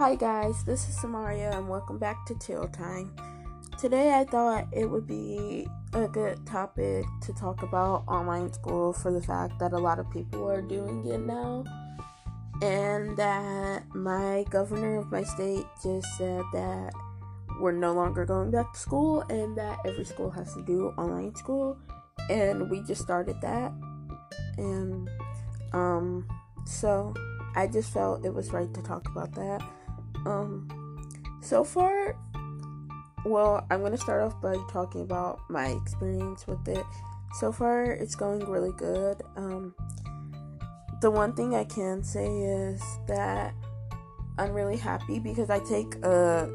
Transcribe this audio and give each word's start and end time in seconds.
Hi 0.00 0.14
guys, 0.14 0.64
this 0.64 0.88
is 0.88 0.98
Samaria 0.98 1.50
and 1.50 1.68
welcome 1.68 1.98
back 1.98 2.24
to 2.24 2.34
Chill 2.38 2.66
Time. 2.68 3.14
Today 3.78 4.14
I 4.14 4.24
thought 4.24 4.66
it 4.72 4.86
would 4.86 5.06
be 5.06 5.68
a 5.92 6.08
good 6.08 6.46
topic 6.46 7.04
to 7.20 7.34
talk 7.34 7.62
about 7.62 8.04
online 8.08 8.50
school 8.50 8.94
for 8.94 9.12
the 9.12 9.20
fact 9.20 9.58
that 9.58 9.74
a 9.74 9.78
lot 9.78 9.98
of 9.98 10.10
people 10.10 10.50
are 10.50 10.62
doing 10.62 11.04
it 11.04 11.20
now 11.20 11.64
and 12.62 13.14
that 13.18 13.94
my 13.94 14.46
governor 14.48 14.96
of 15.00 15.12
my 15.12 15.22
state 15.22 15.66
just 15.82 16.08
said 16.16 16.44
that 16.54 16.94
we're 17.60 17.70
no 17.70 17.92
longer 17.92 18.24
going 18.24 18.50
back 18.50 18.72
to 18.72 18.78
school 18.78 19.20
and 19.28 19.54
that 19.58 19.80
every 19.84 20.06
school 20.06 20.30
has 20.30 20.54
to 20.54 20.62
do 20.62 20.94
online 20.96 21.34
school 21.34 21.76
and 22.30 22.70
we 22.70 22.82
just 22.84 23.02
started 23.02 23.38
that 23.42 23.70
and 24.56 25.10
um 25.74 26.26
so 26.64 27.12
I 27.54 27.66
just 27.66 27.92
felt 27.92 28.24
it 28.24 28.32
was 28.32 28.50
right 28.50 28.72
to 28.72 28.82
talk 28.82 29.06
about 29.08 29.34
that. 29.34 29.60
Um 30.26 30.68
so 31.42 31.64
far 31.64 32.16
well, 33.24 33.66
I'm 33.70 33.80
to 33.92 33.98
start 33.98 34.22
off 34.22 34.40
by 34.40 34.56
talking 34.70 35.02
about 35.02 35.40
my 35.48 35.66
experience 35.66 36.46
with 36.46 36.66
it. 36.68 36.84
So 37.34 37.52
far, 37.52 37.84
it's 37.84 38.14
going 38.14 38.44
really 38.46 38.72
good. 38.72 39.22
Um, 39.36 39.74
the 41.00 41.10
one 41.10 41.34
thing 41.34 41.54
I 41.54 41.64
can 41.64 42.02
say 42.02 42.26
is 42.26 42.82
that 43.08 43.54
I'm 44.38 44.52
really 44.52 44.76
happy 44.76 45.18
because 45.18 45.50
I 45.50 45.58
take 45.60 45.96
a 46.02 46.50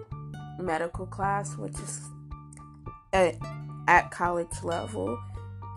medical 0.59 1.05
class, 1.05 1.55
which 1.55 1.73
is 1.73 2.01
at, 3.13 3.35
at 3.87 4.11
college 4.11 4.63
level, 4.63 5.19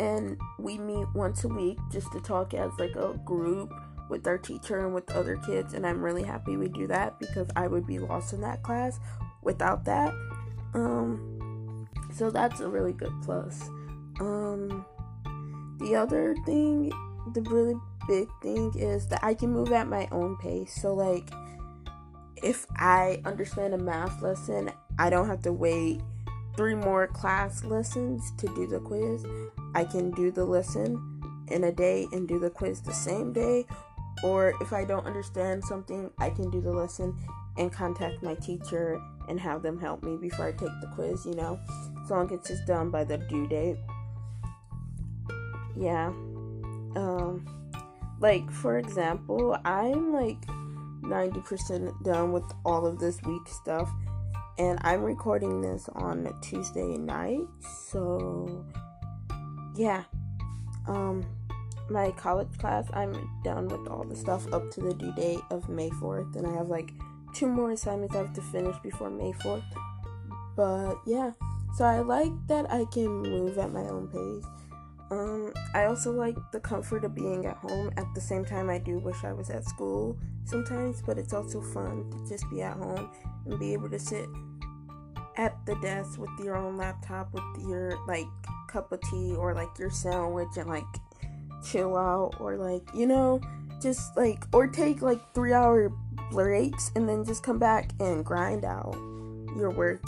and 0.00 0.38
we 0.58 0.78
meet 0.78 1.06
once 1.14 1.44
a 1.44 1.48
week 1.48 1.78
just 1.92 2.10
to 2.12 2.20
talk 2.20 2.54
as 2.54 2.70
like 2.78 2.96
a 2.96 3.18
group 3.24 3.72
with 4.08 4.26
our 4.26 4.38
teacher 4.38 4.84
and 4.84 4.94
with 4.94 5.10
other 5.12 5.36
kids. 5.36 5.74
And 5.74 5.86
I'm 5.86 6.02
really 6.02 6.22
happy 6.22 6.56
we 6.56 6.68
do 6.68 6.86
that 6.86 7.18
because 7.18 7.48
I 7.56 7.66
would 7.66 7.86
be 7.86 7.98
lost 7.98 8.32
in 8.32 8.40
that 8.42 8.62
class 8.62 8.98
without 9.42 9.84
that. 9.84 10.12
Um, 10.74 11.86
so 12.14 12.30
that's 12.30 12.60
a 12.60 12.68
really 12.68 12.92
good 12.92 13.12
plus. 13.22 13.68
Um, 14.20 14.84
the 15.78 15.94
other 15.94 16.34
thing, 16.44 16.90
the 17.34 17.42
really 17.42 17.74
big 18.08 18.28
thing 18.42 18.72
is 18.76 19.06
that 19.08 19.22
I 19.22 19.34
can 19.34 19.52
move 19.52 19.72
at 19.72 19.86
my 19.86 20.08
own 20.10 20.36
pace. 20.38 20.74
So, 20.80 20.94
like, 20.94 21.30
if 22.42 22.66
I 22.76 23.20
understand 23.24 23.74
a 23.74 23.78
math 23.78 24.22
lesson, 24.22 24.70
I 24.98 25.10
don't 25.10 25.28
have 25.28 25.42
to 25.42 25.52
wait 25.52 26.00
three 26.56 26.74
more 26.74 27.06
class 27.06 27.62
lessons 27.64 28.32
to 28.38 28.46
do 28.54 28.66
the 28.66 28.80
quiz. 28.80 29.24
I 29.74 29.84
can 29.84 30.10
do 30.10 30.32
the 30.32 30.44
lesson 30.44 31.20
in 31.48 31.64
a 31.64 31.72
day 31.72 32.08
and 32.12 32.26
do 32.26 32.38
the 32.38 32.50
quiz 32.50 32.80
the 32.80 32.92
same 32.92 33.32
day. 33.32 33.66
Or 34.22 34.54
if 34.60 34.72
I 34.72 34.84
don't 34.84 35.06
understand 35.06 35.64
something, 35.64 36.10
I 36.18 36.30
can 36.30 36.50
do 36.50 36.60
the 36.60 36.72
lesson 36.72 37.16
and 37.56 37.72
contact 37.72 38.22
my 38.22 38.34
teacher 38.34 39.00
and 39.28 39.38
have 39.38 39.62
them 39.62 39.78
help 39.78 40.02
me 40.02 40.16
before 40.16 40.46
I 40.46 40.52
take 40.52 40.70
the 40.80 40.90
quiz, 40.94 41.24
you 41.26 41.34
know, 41.34 41.60
as 42.02 42.10
long 42.10 42.32
as 42.32 42.50
it's 42.50 42.64
done 42.64 42.90
by 42.90 43.04
the 43.04 43.18
due 43.18 43.46
date. 43.46 43.76
Yeah. 45.76 46.08
Um, 46.96 47.46
like, 48.20 48.50
for 48.50 48.78
example, 48.78 49.56
I'm 49.64 50.12
like 50.12 50.40
90% 51.02 52.02
done 52.02 52.32
with 52.32 52.44
all 52.64 52.86
of 52.86 52.98
this 52.98 53.20
week 53.22 53.46
stuff, 53.46 53.90
and 54.58 54.78
I'm 54.82 55.02
recording 55.02 55.60
this 55.60 55.88
on 55.94 56.28
Tuesday 56.42 56.96
night, 56.98 57.46
so 57.90 58.64
yeah. 59.76 60.04
Um, 60.88 61.24
my 61.90 62.10
college 62.12 62.56
class, 62.58 62.86
I'm 62.92 63.12
done 63.44 63.68
with 63.68 63.88
all 63.88 64.04
the 64.04 64.16
stuff 64.16 64.50
up 64.52 64.70
to 64.72 64.80
the 64.80 64.94
due 64.94 65.12
date 65.12 65.40
of 65.50 65.68
May 65.68 65.90
4th, 65.90 66.36
and 66.36 66.46
I 66.46 66.52
have 66.52 66.68
like 66.68 66.92
two 67.34 67.46
more 67.46 67.72
assignments 67.72 68.14
I 68.14 68.18
have 68.18 68.34
to 68.34 68.42
finish 68.42 68.76
before 68.78 69.10
May 69.10 69.32
4th. 69.32 69.64
But 70.56 70.96
yeah, 71.06 71.32
so 71.76 71.84
I 71.84 72.00
like 72.00 72.32
that 72.48 72.70
I 72.72 72.84
can 72.86 73.22
move 73.22 73.58
at 73.58 73.72
my 73.72 73.82
own 73.82 74.08
pace. 74.08 74.44
Um, 75.10 75.54
I 75.74 75.84
also 75.84 76.12
like 76.12 76.36
the 76.52 76.60
comfort 76.60 77.04
of 77.04 77.14
being 77.14 77.46
at 77.46 77.56
home. 77.56 77.90
At 77.96 78.06
the 78.14 78.20
same 78.20 78.44
time, 78.44 78.68
I 78.68 78.78
do 78.78 78.98
wish 78.98 79.24
I 79.24 79.32
was 79.32 79.48
at 79.48 79.64
school 79.64 80.18
sometimes, 80.44 81.02
but 81.02 81.18
it's 81.18 81.32
also 81.32 81.62
fun 81.62 82.10
to 82.10 82.28
just 82.28 82.48
be 82.50 82.62
at 82.62 82.76
home 82.76 83.10
and 83.46 83.58
be 83.58 83.72
able 83.72 83.88
to 83.90 83.98
sit 83.98 84.28
at 85.36 85.54
the 85.66 85.76
desk 85.76 86.18
with 86.18 86.30
your 86.42 86.56
own 86.56 86.76
laptop 86.76 87.32
with 87.32 87.44
your 87.68 87.96
like 88.06 88.26
cup 88.68 88.90
of 88.92 89.00
tea 89.02 89.34
or 89.36 89.54
like 89.54 89.68
your 89.78 89.90
sandwich 89.90 90.48
and 90.56 90.68
like 90.68 90.84
chill 91.64 91.96
out 91.96 92.34
or 92.40 92.56
like 92.56 92.82
you 92.94 93.06
know 93.06 93.40
just 93.80 94.16
like 94.16 94.44
or 94.52 94.66
take 94.66 95.02
like 95.02 95.20
three 95.34 95.52
hour 95.52 95.90
breaks 96.30 96.90
and 96.94 97.08
then 97.08 97.24
just 97.24 97.42
come 97.42 97.58
back 97.58 97.92
and 98.00 98.24
grind 98.24 98.64
out 98.64 98.94
your 99.56 99.70
work. 99.70 100.02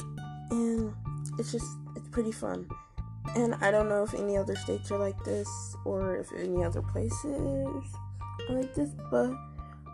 And 0.50 0.92
it's 1.38 1.52
just 1.52 1.66
it's 1.96 2.08
pretty 2.08 2.32
fun. 2.32 2.68
And 3.36 3.54
i 3.60 3.70
don't 3.70 3.88
know 3.88 4.02
if 4.02 4.14
any 4.14 4.36
other 4.36 4.56
states 4.56 4.90
are 4.90 4.98
like 4.98 5.22
this 5.24 5.48
or 5.84 6.16
if 6.16 6.32
any 6.36 6.64
other 6.64 6.82
places 6.82 7.84
are 8.48 8.54
like 8.56 8.74
this 8.74 8.90
but 9.10 9.30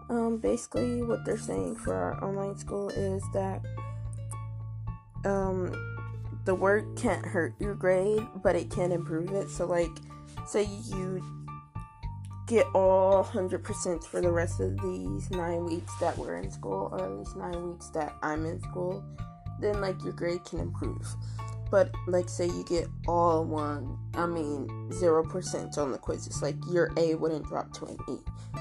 um, 0.09 0.39
basically 0.39 1.03
what 1.03 1.25
they're 1.25 1.37
saying 1.37 1.75
for 1.77 1.93
our 1.93 2.25
online 2.25 2.57
school 2.57 2.89
is 2.91 3.23
that 3.35 3.61
um, 5.25 5.75
the 6.45 6.55
work 6.55 6.97
can't 6.97 7.27
hurt 7.27 7.53
your 7.59 7.75
grade 7.75 8.25
but 8.43 8.55
it 8.55 8.71
can 8.71 8.93
improve 8.93 9.33
it. 9.33 9.51
So 9.51 9.67
like 9.67 9.91
say 10.47 10.69
you 10.95 11.23
get 12.47 12.67
all 12.75 13.25
100% 13.25 14.05
for 14.05 14.21
the 14.21 14.31
rest 14.31 14.61
of 14.61 14.81
these 14.81 15.31
nine 15.31 15.65
weeks 15.65 15.93
that 16.01 16.17
we're 16.17 16.37
in 16.37 16.51
school, 16.51 16.89
or 16.93 17.05
at 17.05 17.11
least 17.11 17.37
nine 17.37 17.71
weeks 17.71 17.89
that 17.91 18.15
I'm 18.23 18.47
in 18.47 18.61
school, 18.63 19.05
then 19.61 19.81
like 19.81 20.03
your 20.05 20.13
grade 20.13 20.45
can 20.45 20.61
improve. 20.61 21.07
But 21.69 21.91
like, 22.07 22.29
say 22.29 22.47
you 22.47 22.65
get 22.65 22.87
all 23.09 23.45
one, 23.45 23.99
I 24.15 24.27
mean, 24.27 24.69
0% 24.91 25.79
on 25.79 25.91
the 25.91 25.99
quizzes, 25.99 26.41
like 26.41 26.55
your 26.71 26.93
A 26.97 27.17
wouldn't 27.17 27.47
drop 27.47 27.73
to 27.75 27.87
an 27.87 27.99
E, 28.09 28.19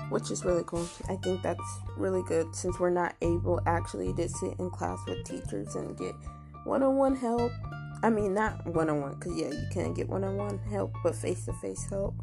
which 0.10 0.32
is 0.32 0.44
really 0.44 0.64
cool. 0.66 0.88
I 1.08 1.16
think 1.18 1.44
that's 1.44 1.80
really 1.96 2.24
good 2.24 2.56
since 2.56 2.80
we're 2.80 2.90
not 2.90 3.14
able 3.22 3.62
actually 3.68 4.12
to 4.14 4.28
sit 4.28 4.56
in 4.58 4.72
class 4.72 4.98
with 5.08 5.24
teachers 5.24 5.76
and 5.76 5.96
get 5.96 6.16
one 6.64 6.82
on 6.82 6.96
one 6.96 7.16
help. 7.16 7.52
I 8.02 8.10
mean, 8.10 8.34
not 8.34 8.66
one 8.66 8.90
on 8.90 9.02
one, 9.02 9.14
because 9.14 9.38
yeah, 9.38 9.50
you 9.50 9.68
can 9.72 9.94
get 9.94 10.10
one 10.10 10.24
on 10.24 10.38
one 10.38 10.58
help, 10.72 10.96
but 11.04 11.16
face 11.16 11.46
to 11.46 11.54
face 11.54 11.86
help 11.88 12.16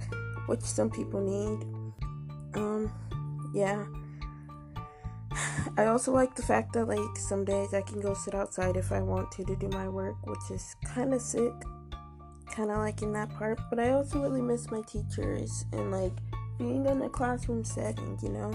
which 0.46 0.60
some 0.60 0.90
people 0.90 1.20
need. 1.20 1.66
Um, 2.54 2.92
yeah. 3.54 3.84
I 5.76 5.86
also 5.86 6.12
like 6.12 6.34
the 6.34 6.42
fact 6.42 6.74
that 6.74 6.86
like 6.86 7.16
some 7.16 7.44
days 7.44 7.72
I 7.72 7.82
can 7.82 8.00
go 8.00 8.14
sit 8.14 8.34
outside 8.34 8.76
if 8.76 8.92
I 8.92 9.00
want 9.00 9.32
to 9.32 9.44
to 9.44 9.56
do 9.56 9.68
my 9.68 9.88
work, 9.88 10.16
which 10.26 10.50
is 10.50 10.76
kind 10.84 11.14
of 11.14 11.20
sick. 11.22 11.52
Kind 12.50 12.70
of 12.70 12.78
liking 12.78 13.14
that 13.14 13.30
part, 13.30 13.58
but 13.70 13.80
I 13.80 13.90
also 13.92 14.20
really 14.20 14.42
miss 14.42 14.70
my 14.70 14.82
teachers 14.82 15.64
and 15.72 15.90
like 15.90 16.12
being 16.58 16.84
in 16.84 17.00
a 17.00 17.08
classroom 17.08 17.64
setting, 17.64 18.18
you 18.22 18.28
know. 18.28 18.50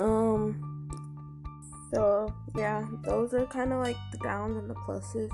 Um. 0.00 0.70
So 1.92 2.32
yeah, 2.54 2.84
those 3.04 3.34
are 3.34 3.46
kind 3.46 3.72
of 3.72 3.80
like 3.82 3.96
the 4.12 4.18
downs 4.18 4.56
and 4.56 4.70
the 4.70 4.74
pluses. 4.74 5.30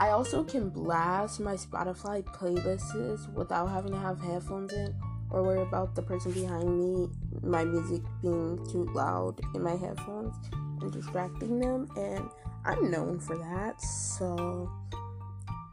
I 0.00 0.12
also 0.12 0.42
can 0.42 0.70
blast 0.70 1.40
my 1.40 1.56
Spotify 1.56 2.24
playlists 2.24 3.30
without 3.34 3.66
having 3.66 3.92
to 3.92 3.98
have 3.98 4.18
headphones 4.18 4.72
in 4.72 4.94
or 5.28 5.42
worry 5.42 5.60
about 5.60 5.94
the 5.94 6.00
person 6.00 6.32
behind 6.32 6.78
me, 6.78 7.10
my 7.42 7.64
music 7.66 8.00
being 8.22 8.66
too 8.72 8.90
loud 8.94 9.38
in 9.54 9.62
my 9.62 9.76
headphones 9.76 10.34
and 10.80 10.90
distracting 10.90 11.60
them. 11.60 11.86
And 11.98 12.30
I'm 12.64 12.90
known 12.90 13.20
for 13.20 13.36
that, 13.36 13.78
so 13.82 14.72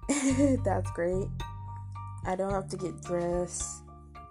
that's 0.65 0.91
great. 0.91 1.27
I 2.25 2.35
don't 2.35 2.51
have 2.51 2.67
to 2.67 2.77
get 2.77 3.01
dressed 3.03 3.83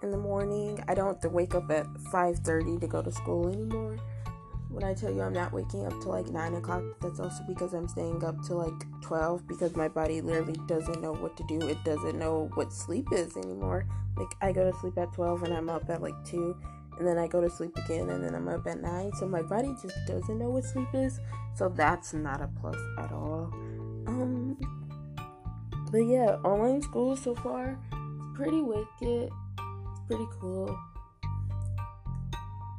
in 0.03 0.11
the 0.11 0.17
morning. 0.17 0.79
I 0.87 0.93
don't 0.93 1.07
have 1.07 1.21
to 1.21 1.29
wake 1.29 1.55
up 1.55 1.71
at 1.71 1.87
5:30 2.13 2.81
to 2.81 2.87
go 2.87 3.01
to 3.01 3.11
school 3.11 3.49
anymore 3.49 3.97
when 4.69 4.83
I 4.83 4.93
tell 4.93 5.11
you 5.11 5.21
I'm 5.21 5.33
not 5.33 5.53
waking 5.53 5.85
up 5.85 5.93
till 6.01 6.11
like 6.11 6.27
9 6.27 6.55
o'clock, 6.55 6.83
that's 7.01 7.19
also 7.19 7.43
because 7.47 7.73
I'm 7.73 7.87
staying 7.87 8.23
up 8.23 8.43
till 8.45 8.57
like 8.57 9.01
12 9.01 9.47
because 9.47 9.75
my 9.75 9.87
body 9.87 10.21
literally 10.21 10.59
doesn't 10.67 11.01
know 11.01 11.13
what 11.13 11.37
to 11.37 11.43
do. 11.47 11.67
It 11.67 11.83
doesn't 11.83 12.17
know 12.17 12.49
what 12.55 12.73
sleep 12.73 13.07
is 13.11 13.37
anymore. 13.37 13.87
Like, 14.17 14.35
I 14.41 14.51
go 14.51 14.69
to 14.69 14.77
sleep 14.79 14.97
at 14.97 15.13
12 15.13 15.43
and 15.43 15.53
I'm 15.53 15.69
up 15.69 15.89
at 15.89 16.01
like 16.01 16.15
2, 16.25 16.55
and 16.97 17.07
then 17.07 17.17
I 17.17 17.27
go 17.27 17.41
to 17.41 17.49
sleep 17.49 17.77
again 17.77 18.09
and 18.09 18.23
then 18.23 18.33
I'm 18.33 18.47
up 18.47 18.65
at 18.67 18.81
9. 18.81 19.11
So 19.19 19.27
my 19.27 19.41
body 19.41 19.73
just 19.81 19.95
doesn't 20.07 20.37
know 20.37 20.49
what 20.49 20.63
sleep 20.63 20.89
is. 20.93 21.19
So 21.55 21.69
that's 21.69 22.13
not 22.13 22.41
a 22.41 22.49
plus 22.59 22.77
at 22.97 23.11
all. 23.11 23.51
Um, 24.07 24.57
but 25.91 25.99
yeah, 25.99 26.37
online 26.43 26.81
school 26.81 27.15
so 27.15 27.35
far, 27.35 27.77
it's 27.91 28.37
pretty 28.37 28.61
wicked. 28.61 29.29
It's 29.31 30.01
pretty 30.07 30.27
cool. 30.39 30.77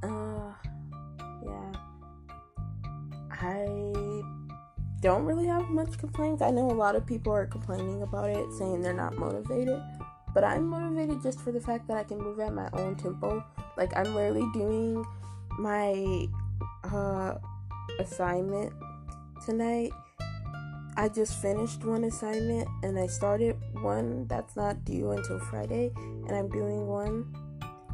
Uh, 0.02 0.27
don't 5.00 5.24
really 5.24 5.46
have 5.46 5.68
much 5.68 5.96
complaints. 5.98 6.42
I 6.42 6.50
know 6.50 6.70
a 6.70 6.72
lot 6.72 6.96
of 6.96 7.06
people 7.06 7.32
are 7.32 7.46
complaining 7.46 8.02
about 8.02 8.30
it, 8.30 8.52
saying 8.58 8.82
they're 8.82 8.92
not 8.92 9.16
motivated. 9.16 9.80
But 10.34 10.44
I'm 10.44 10.66
motivated 10.68 11.22
just 11.22 11.40
for 11.40 11.52
the 11.52 11.60
fact 11.60 11.88
that 11.88 11.96
I 11.96 12.04
can 12.04 12.18
move 12.18 12.40
at 12.40 12.52
my 12.52 12.68
own 12.72 12.96
tempo. 12.96 13.44
Like, 13.76 13.96
I'm 13.96 14.14
literally 14.14 14.48
doing 14.52 15.04
my 15.58 16.26
uh, 16.84 17.34
assignment 17.98 18.72
tonight. 19.44 19.92
I 20.96 21.08
just 21.08 21.40
finished 21.40 21.84
one 21.84 22.04
assignment 22.04 22.68
and 22.82 22.98
I 22.98 23.06
started 23.06 23.56
one 23.82 24.26
that's 24.26 24.56
not 24.56 24.84
due 24.84 25.12
until 25.12 25.38
Friday, 25.38 25.92
and 25.96 26.32
I'm 26.32 26.48
doing 26.48 26.88
one, 26.88 27.32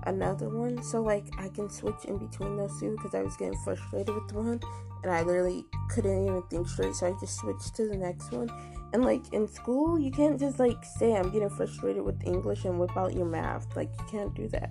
another 0.05 0.49
one. 0.49 0.83
So, 0.83 1.03
like, 1.03 1.27
I 1.39 1.49
can 1.49 1.69
switch 1.69 2.07
in 2.07 2.17
between 2.17 2.57
those 2.57 2.81
two 2.81 2.93
because 2.93 3.15
I 3.15 3.23
was 3.23 3.37
getting 3.37 3.59
frustrated 3.63 4.15
with 4.15 4.33
one 4.33 4.61
and 5.05 5.13
I 5.13 5.23
literally 5.23 5.65
couldn't 5.91 6.27
even 6.27 6.43
think 6.51 6.69
straight, 6.69 6.95
so 6.95 7.07
I 7.07 7.13
just 7.21 7.39
switched 7.39 7.77
to 7.77 7.87
the 7.87 7.97
next 7.97 8.33
one. 8.33 8.51
And, 8.93 9.05
like, 9.05 9.33
in 9.33 9.47
school, 9.47 9.99
you 9.99 10.11
can't 10.11 10.39
just, 10.41 10.59
like, 10.59 10.85
say 10.85 11.15
I'm 11.15 11.31
getting 11.31 11.51
frustrated 11.51 12.03
with 12.03 12.27
English 12.27 12.65
and 12.65 12.81
whip 12.81 12.97
out 12.97 13.15
your 13.15 13.27
math. 13.27 13.77
Like, 13.77 13.91
you 13.99 14.05
can't 14.11 14.35
do 14.35 14.49
that. 14.49 14.71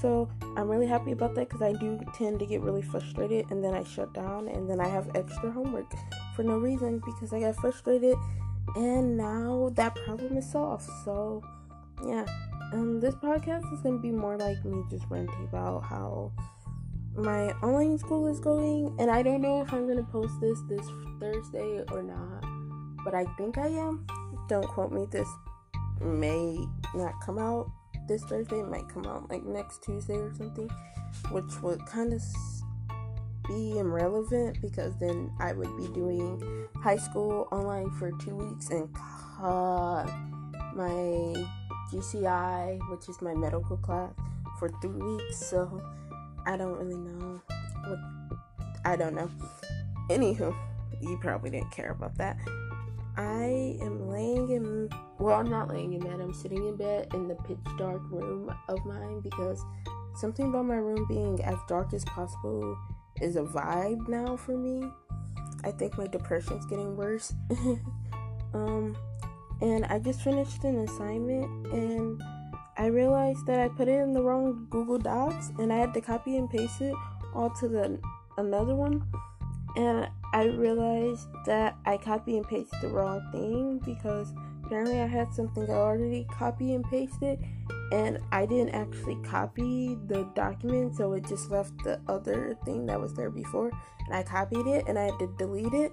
So 0.00 0.28
I'm 0.56 0.68
really 0.68 0.86
happy 0.86 1.12
about 1.12 1.34
that 1.36 1.48
because 1.48 1.62
I 1.62 1.72
do 1.74 2.00
tend 2.14 2.40
to 2.40 2.46
get 2.46 2.60
really 2.60 2.82
frustrated 2.82 3.50
and 3.50 3.62
then 3.62 3.72
I 3.72 3.84
shut 3.84 4.12
down 4.12 4.48
and 4.48 4.68
then 4.68 4.80
I 4.80 4.88
have 4.88 5.14
extra 5.14 5.50
homework 5.50 5.92
for 6.34 6.42
no 6.42 6.58
reason 6.58 7.00
because 7.04 7.32
I 7.32 7.38
got 7.38 7.54
frustrated 7.56 8.16
and 8.74 9.16
now 9.16 9.70
that 9.74 9.94
problem 10.04 10.36
is 10.36 10.50
solved. 10.50 10.88
So 11.04 11.40
yeah, 12.04 12.26
um, 12.72 12.98
this 13.00 13.14
podcast 13.14 13.72
is 13.72 13.80
gonna 13.80 13.98
be 13.98 14.10
more 14.10 14.36
like 14.36 14.64
me 14.64 14.82
just 14.90 15.04
ranting 15.08 15.44
about 15.44 15.84
how 15.84 16.32
my 17.14 17.50
online 17.62 17.98
school 17.98 18.26
is 18.28 18.40
going, 18.40 18.94
and 18.98 19.10
I 19.10 19.22
don't 19.22 19.42
know 19.42 19.62
if 19.62 19.72
I'm 19.72 19.86
gonna 19.86 20.02
post 20.04 20.40
this 20.40 20.58
this 20.68 20.86
Thursday 21.20 21.82
or 21.90 22.02
not, 22.02 22.44
but 23.04 23.14
I 23.14 23.24
think 23.36 23.58
I 23.58 23.68
am. 23.68 24.06
Don't 24.48 24.66
quote 24.66 24.92
me. 24.92 25.06
This 25.10 25.28
may 26.00 26.58
not 26.94 27.14
come 27.24 27.38
out 27.38 27.70
this 28.08 28.22
Thursday. 28.24 28.60
It 28.60 28.68
might 28.68 28.88
come 28.88 29.06
out 29.06 29.30
like 29.30 29.44
next 29.44 29.82
Tuesday 29.82 30.16
or 30.16 30.32
something, 30.34 30.68
which 31.30 31.60
would 31.62 31.84
kind 31.86 32.12
of 32.12 32.22
be 33.46 33.78
irrelevant 33.78 34.58
because 34.62 34.96
then 34.98 35.30
I 35.40 35.52
would 35.52 35.76
be 35.76 35.88
doing 35.88 36.68
high 36.76 36.96
school 36.96 37.48
online 37.52 37.90
for 37.90 38.10
two 38.12 38.36
weeks 38.36 38.70
and 38.70 38.88
uh, 39.40 40.06
my 40.74 41.34
GCI, 41.92 42.78
which 42.90 43.08
is 43.08 43.20
my 43.20 43.34
medical 43.34 43.76
class, 43.76 44.12
for 44.58 44.70
three 44.80 45.00
weeks. 45.02 45.36
So 45.38 45.82
I 46.46 46.56
don't 46.56 46.78
really 46.78 46.96
know 46.96 47.40
what 47.86 47.98
I 48.84 48.96
don't 48.96 49.14
know. 49.14 49.30
Anywho, 50.10 50.54
you 51.00 51.18
probably 51.20 51.50
didn't 51.50 51.70
care 51.70 51.90
about 51.90 52.16
that. 52.18 52.36
I 53.16 53.76
am 53.80 54.08
laying 54.08 54.50
in 54.50 54.88
well, 55.18 55.38
I'm 55.38 55.50
not 55.50 55.68
laying 55.68 55.92
in 55.92 56.00
bed. 56.00 56.20
I'm 56.20 56.34
sitting 56.34 56.66
in 56.66 56.76
bed 56.76 57.08
in 57.14 57.28
the 57.28 57.34
pitch 57.34 57.58
dark 57.78 58.02
room 58.10 58.52
of 58.68 58.84
mine 58.84 59.20
because 59.20 59.62
something 60.16 60.48
about 60.48 60.66
my 60.66 60.76
room 60.76 61.06
being 61.08 61.42
as 61.44 61.58
dark 61.68 61.92
as 61.92 62.04
possible 62.06 62.76
is 63.20 63.36
a 63.36 63.42
vibe 63.42 64.08
now 64.08 64.36
for 64.36 64.56
me. 64.56 64.88
I 65.64 65.70
think 65.70 65.96
my 65.96 66.06
depression's 66.06 66.66
getting 66.66 66.96
worse. 66.96 67.32
um, 68.54 68.96
and 69.60 69.84
I 69.86 70.00
just 70.00 70.22
finished 70.22 70.64
an 70.64 70.80
assignment 70.80 71.72
and 71.72 72.20
I 72.82 72.86
realized 72.86 73.46
that 73.46 73.60
I 73.60 73.68
put 73.68 73.86
it 73.86 74.00
in 74.00 74.12
the 74.12 74.20
wrong 74.20 74.66
Google 74.68 74.98
Docs 74.98 75.52
and 75.60 75.72
I 75.72 75.76
had 75.76 75.94
to 75.94 76.00
copy 76.00 76.36
and 76.36 76.50
paste 76.50 76.80
it 76.80 76.96
all 77.32 77.48
to 77.60 77.68
the 77.68 78.00
another 78.38 78.74
one. 78.74 79.06
And 79.76 80.08
I 80.34 80.46
realized 80.46 81.28
that 81.46 81.76
I 81.86 81.96
copy 81.96 82.36
and 82.36 82.44
pasted 82.44 82.80
the 82.80 82.88
wrong 82.88 83.22
thing 83.30 83.78
because 83.84 84.34
apparently 84.64 85.00
I 85.00 85.06
had 85.06 85.32
something 85.32 85.62
I 85.70 85.74
already 85.74 86.26
copy 86.32 86.74
and 86.74 86.84
pasted 86.90 87.38
and 87.92 88.18
I 88.32 88.46
didn't 88.46 88.74
actually 88.74 89.22
copy 89.22 89.96
the 90.08 90.28
document 90.34 90.96
so 90.96 91.12
it 91.12 91.24
just 91.28 91.52
left 91.52 91.72
the 91.84 92.00
other 92.08 92.58
thing 92.64 92.86
that 92.86 93.00
was 93.00 93.14
there 93.14 93.30
before 93.30 93.70
and 94.06 94.16
I 94.16 94.24
copied 94.24 94.66
it 94.66 94.88
and 94.88 94.98
I 94.98 95.04
had 95.04 95.20
to 95.20 95.32
delete 95.38 95.72
it 95.72 95.92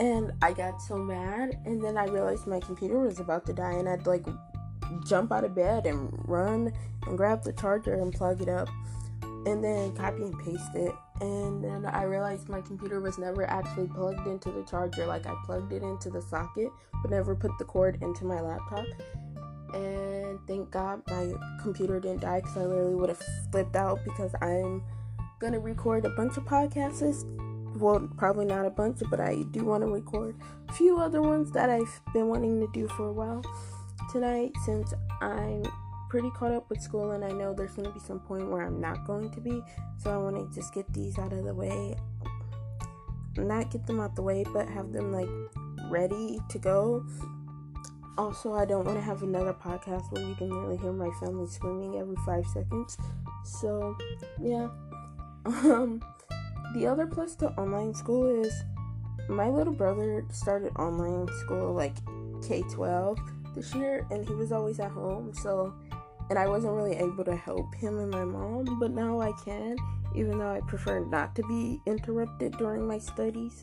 and 0.00 0.32
I 0.42 0.54
got 0.54 0.82
so 0.82 0.96
mad 0.96 1.56
and 1.66 1.80
then 1.80 1.96
I 1.96 2.06
realized 2.06 2.48
my 2.48 2.58
computer 2.58 2.98
was 2.98 3.20
about 3.20 3.46
to 3.46 3.52
die 3.52 3.74
and 3.74 3.88
I'd 3.88 4.08
like 4.08 4.26
jump 5.06 5.32
out 5.32 5.44
of 5.44 5.54
bed 5.54 5.86
and 5.86 6.10
run 6.26 6.72
and 7.06 7.16
grab 7.16 7.42
the 7.42 7.52
charger 7.52 7.94
and 7.94 8.12
plug 8.12 8.40
it 8.40 8.48
up 8.48 8.68
and 9.46 9.62
then 9.62 9.94
copy 9.94 10.22
and 10.22 10.38
paste 10.44 10.74
it 10.74 10.92
and 11.20 11.62
then 11.62 11.86
I 11.86 12.02
realized 12.04 12.48
my 12.48 12.60
computer 12.60 13.00
was 13.00 13.18
never 13.18 13.48
actually 13.48 13.86
plugged 13.86 14.26
into 14.26 14.50
the 14.50 14.64
charger. 14.64 15.06
Like 15.06 15.26
I 15.26 15.34
plugged 15.44 15.72
it 15.72 15.82
into 15.82 16.10
the 16.10 16.20
socket, 16.20 16.70
but 17.02 17.10
never 17.10 17.36
put 17.36 17.52
the 17.58 17.64
cord 17.64 18.02
into 18.02 18.24
my 18.24 18.40
laptop. 18.40 18.84
And 19.72 20.38
thank 20.46 20.70
God 20.70 21.02
my 21.08 21.34
computer 21.62 22.00
didn't 22.00 22.22
die 22.22 22.40
because 22.40 22.56
I 22.56 22.64
literally 22.64 22.94
would 22.96 23.08
have 23.10 23.22
flipped 23.52 23.76
out 23.76 24.00
because 24.04 24.34
I'm 24.40 24.82
gonna 25.38 25.60
record 25.60 26.04
a 26.04 26.10
bunch 26.10 26.36
of 26.36 26.44
podcasts. 26.44 27.24
Well, 27.78 28.08
probably 28.16 28.44
not 28.44 28.66
a 28.66 28.70
bunch, 28.70 29.00
but 29.10 29.20
I 29.20 29.42
do 29.50 29.64
want 29.64 29.82
to 29.82 29.88
record 29.88 30.36
a 30.68 30.72
few 30.72 30.98
other 30.98 31.20
ones 31.20 31.50
that 31.52 31.70
I've 31.70 32.00
been 32.12 32.28
wanting 32.28 32.60
to 32.60 32.68
do 32.72 32.86
for 32.88 33.08
a 33.08 33.12
while 33.12 33.42
tonight 34.14 34.52
since 34.64 34.94
I'm 35.20 35.64
pretty 36.08 36.30
caught 36.30 36.52
up 36.52 36.70
with 36.70 36.80
school 36.80 37.10
and 37.10 37.24
I 37.24 37.32
know 37.32 37.52
there's 37.52 37.72
going 37.72 37.88
to 37.88 37.92
be 37.92 37.98
some 37.98 38.20
point 38.20 38.48
where 38.48 38.64
I'm 38.64 38.80
not 38.80 39.04
going 39.04 39.28
to 39.32 39.40
be. 39.40 39.60
So 39.98 40.12
I 40.12 40.16
want 40.16 40.36
to 40.36 40.54
just 40.54 40.72
get 40.72 40.90
these 40.92 41.18
out 41.18 41.32
of 41.32 41.44
the 41.44 41.52
way. 41.52 41.96
Not 43.36 43.72
get 43.72 43.84
them 43.88 43.98
out 43.98 44.14
the 44.14 44.22
way, 44.22 44.44
but 44.52 44.68
have 44.68 44.92
them 44.92 45.12
like 45.12 45.28
ready 45.90 46.38
to 46.48 46.58
go. 46.60 47.04
Also, 48.16 48.52
I 48.52 48.64
don't 48.64 48.84
want 48.84 48.96
to 48.96 49.02
have 49.02 49.24
another 49.24 49.52
podcast 49.52 50.12
where 50.12 50.24
you 50.24 50.36
can 50.36 50.48
really 50.48 50.76
hear 50.76 50.92
my 50.92 51.10
family 51.18 51.48
screaming 51.48 51.96
every 51.96 52.16
five 52.24 52.46
seconds. 52.46 52.96
So, 53.44 53.96
yeah. 54.40 54.68
Um, 55.46 56.00
the 56.74 56.86
other 56.86 57.06
plus 57.06 57.34
to 57.36 57.48
online 57.58 57.92
school 57.92 58.42
is 58.42 58.54
my 59.28 59.50
little 59.50 59.74
brother 59.74 60.24
started 60.32 60.72
online 60.76 61.28
school 61.40 61.74
like 61.74 61.96
K 62.46 62.62
12 62.70 63.18
this 63.54 63.74
year, 63.74 64.06
and 64.10 64.26
he 64.26 64.34
was 64.34 64.52
always 64.52 64.80
at 64.80 64.90
home. 64.90 65.32
So, 65.34 65.74
and 66.30 66.38
I 66.38 66.46
wasn't 66.46 66.74
really 66.74 66.96
able 66.96 67.24
to 67.24 67.36
help 67.36 67.74
him 67.74 67.98
and 67.98 68.10
my 68.10 68.24
mom, 68.24 68.78
but 68.78 68.90
now 68.90 69.20
I 69.20 69.32
can, 69.44 69.76
even 70.14 70.38
though 70.38 70.52
I 70.52 70.60
prefer 70.66 71.00
not 71.00 71.34
to 71.36 71.42
be 71.44 71.80
interrupted 71.86 72.56
during 72.58 72.86
my 72.86 72.98
studies. 72.98 73.62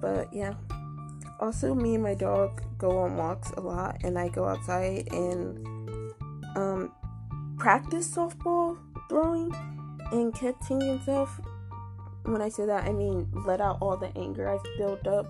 But 0.00 0.32
yeah. 0.32 0.54
Also, 1.38 1.74
me 1.74 1.94
and 1.94 2.02
my 2.02 2.14
dog 2.14 2.62
go 2.78 2.98
on 2.98 3.16
walks 3.16 3.50
a 3.50 3.60
lot, 3.60 3.98
and 4.04 4.18
I 4.18 4.28
go 4.28 4.46
outside 4.46 5.12
and 5.12 5.66
um, 6.56 6.92
practice 7.58 8.08
softball 8.08 8.78
throwing 9.08 9.54
and 10.12 10.34
catching 10.34 10.82
and 10.82 11.02
stuff. 11.02 11.40
When 12.24 12.40
I 12.40 12.48
say 12.48 12.66
that, 12.66 12.84
I 12.84 12.92
mean 12.92 13.28
let 13.46 13.60
out 13.60 13.78
all 13.80 13.96
the 13.96 14.10
anger 14.16 14.48
I've 14.48 14.78
built 14.78 15.06
up 15.06 15.26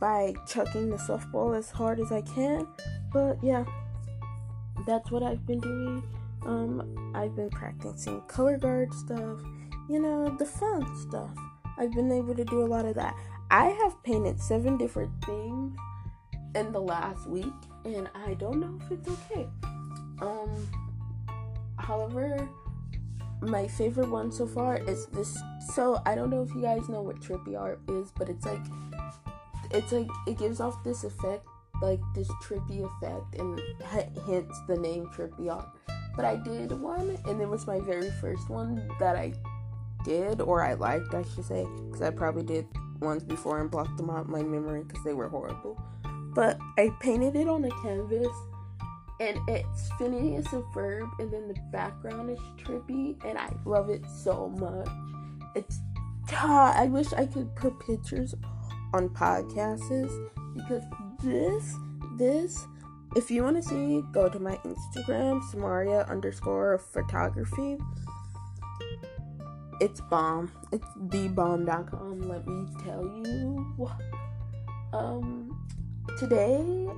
by 0.00 0.34
chucking 0.46 0.90
the 0.90 0.96
softball 0.96 1.56
as 1.56 1.70
hard 1.70 2.00
as 2.00 2.12
I 2.12 2.22
can. 2.22 2.66
But 3.12 3.38
yeah, 3.42 3.64
that's 4.86 5.10
what 5.10 5.22
I've 5.22 5.46
been 5.46 5.60
doing. 5.60 6.02
Um, 6.44 7.12
I've 7.14 7.34
been 7.34 7.50
practicing 7.50 8.20
color 8.22 8.58
guard 8.58 8.92
stuff, 8.94 9.40
you 9.88 10.00
know, 10.00 10.28
the 10.38 10.46
fun 10.46 10.96
stuff. 10.96 11.34
I've 11.78 11.92
been 11.92 12.12
able 12.12 12.34
to 12.34 12.44
do 12.44 12.62
a 12.62 12.66
lot 12.66 12.84
of 12.84 12.94
that. 12.94 13.14
I 13.50 13.66
have 13.66 14.02
painted 14.02 14.40
seven 14.40 14.76
different 14.76 15.10
things 15.24 15.76
in 16.54 16.72
the 16.72 16.80
last 16.80 17.28
week, 17.28 17.52
and 17.84 18.08
I 18.14 18.34
don't 18.34 18.60
know 18.60 18.78
if 18.84 18.90
it's 18.92 19.08
okay. 19.08 19.46
Um, 20.20 20.68
however, 21.78 22.48
my 23.40 23.68
favorite 23.68 24.08
one 24.08 24.32
so 24.32 24.46
far 24.46 24.78
is 24.78 25.06
this. 25.06 25.38
So 25.74 26.00
I 26.06 26.14
don't 26.14 26.30
know 26.30 26.42
if 26.42 26.54
you 26.54 26.62
guys 26.62 26.88
know 26.88 27.02
what 27.02 27.20
trippy 27.20 27.58
art 27.58 27.80
is, 27.88 28.10
but 28.16 28.28
it's 28.28 28.46
like, 28.46 28.64
it's 29.70 29.92
like 29.92 30.08
it 30.26 30.38
gives 30.38 30.60
off 30.60 30.82
this 30.84 31.04
effect 31.04 31.46
like 31.82 32.00
this 32.14 32.28
trippy 32.42 32.84
effect 32.84 33.34
and 33.38 33.60
hence 34.26 34.58
the 34.66 34.76
name 34.76 35.06
trippy 35.06 35.50
art. 35.50 35.68
But 36.14 36.24
I 36.24 36.36
did 36.36 36.72
one, 36.72 37.18
and 37.26 37.40
it 37.40 37.48
was 37.48 37.66
my 37.66 37.80
very 37.80 38.10
first 38.22 38.48
one 38.48 38.88
that 38.98 39.16
I 39.16 39.34
did, 40.04 40.40
or 40.40 40.62
I 40.62 40.74
liked, 40.74 41.14
I 41.14 41.22
should 41.22 41.44
say, 41.44 41.66
because 41.84 42.00
I 42.00 42.10
probably 42.10 42.42
did 42.42 42.66
ones 43.00 43.22
before 43.22 43.60
and 43.60 43.70
blocked 43.70 43.98
them 43.98 44.08
out 44.08 44.28
my 44.28 44.42
memory 44.42 44.82
because 44.82 45.04
they 45.04 45.12
were 45.12 45.28
horrible. 45.28 45.78
But 46.34 46.58
I 46.78 46.90
painted 47.00 47.36
it 47.36 47.48
on 47.48 47.64
a 47.64 47.70
canvas, 47.82 48.34
and 49.20 49.38
it's 49.48 49.90
Phineas 49.98 50.50
and 50.52 50.64
Ferb, 50.74 51.08
and 51.18 51.30
then 51.30 51.48
the 51.48 51.56
background 51.70 52.30
is 52.30 52.38
trippy, 52.64 53.22
and 53.24 53.36
I 53.36 53.52
love 53.66 53.90
it 53.90 54.02
so 54.06 54.48
much. 54.48 54.88
It's 55.54 55.80
I 56.32 56.88
wish 56.90 57.12
I 57.12 57.26
could 57.26 57.54
put 57.54 57.78
pictures 57.78 58.34
on 58.92 59.08
podcasts 59.10 60.28
because 60.54 60.82
this, 61.22 61.74
this, 62.16 62.66
if 63.14 63.30
you 63.30 63.42
want 63.42 63.56
to 63.56 63.62
see, 63.62 64.02
go 64.12 64.28
to 64.28 64.38
my 64.38 64.56
Instagram, 64.64 65.42
Samaria 65.50 66.06
underscore 66.08 66.78
photography. 66.78 67.78
It's 69.80 70.00
bomb. 70.00 70.50
It's 70.72 70.86
thebomb.com. 71.08 72.28
Let 72.28 72.46
me 72.46 72.66
tell 72.84 73.02
you. 73.02 73.90
Um, 74.92 75.66
today, 76.18 76.88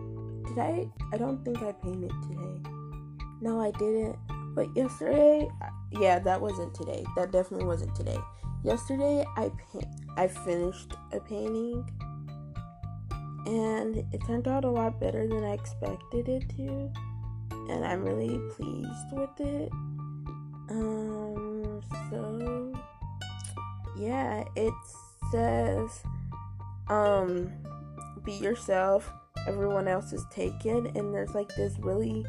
did 0.47 0.59
I? 0.59 0.89
I 1.13 1.17
don't 1.17 1.45
think 1.45 1.59
I 1.59 1.73
painted 1.73 2.13
today. 2.23 2.71
No, 3.41 3.61
I 3.61 3.73
didn't. 3.73 4.17
But 4.55 4.75
yesterday, 4.77 5.49
yeah, 5.93 6.19
that 6.21 6.41
wasn't 6.41 6.75
today. 6.75 7.05
That 7.17 7.33
definitely 7.33 7.67
wasn't 7.67 7.95
today. 7.95 8.19
Yesterday, 8.65 9.25
I 9.37 9.51
pa- 9.73 10.08
I 10.19 10.27
finished 10.27 10.95
a 11.13 11.21
painting, 11.21 11.89
and 13.47 13.97
it 14.13 14.21
turned 14.27 14.49
out 14.49 14.65
a 14.65 14.69
lot 14.69 14.99
better 14.99 15.29
than 15.29 15.45
I 15.45 15.53
expected 15.53 16.29
it 16.29 16.49
to, 16.57 16.93
and 17.71 17.85
I'm 17.85 18.03
really 18.03 18.41
pleased 18.51 19.13
with 19.13 19.31
it. 19.39 19.71
Um, 20.71 21.81
so 22.11 22.73
yeah, 23.97 24.43
it 24.57 24.75
says, 25.31 26.03
um, 26.89 27.53
be 28.25 28.33
yourself. 28.33 29.13
Everyone 29.47 29.87
else 29.87 30.13
is 30.13 30.27
taken, 30.33 30.89
and 30.97 31.15
there's 31.15 31.33
like 31.33 31.55
this 31.55 31.79
really 31.79 32.27